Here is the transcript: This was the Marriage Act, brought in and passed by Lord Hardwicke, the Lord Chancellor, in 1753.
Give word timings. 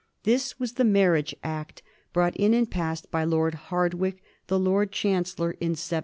This 0.23 0.59
was 0.59 0.71
the 0.73 0.83
Marriage 0.83 1.35
Act, 1.43 1.83
brought 2.11 2.35
in 2.35 2.55
and 2.55 2.67
passed 2.71 3.11
by 3.11 3.23
Lord 3.23 3.53
Hardwicke, 3.69 4.19
the 4.47 4.57
Lord 4.57 4.91
Chancellor, 4.91 5.51
in 5.51 5.73
1753. 5.77 5.99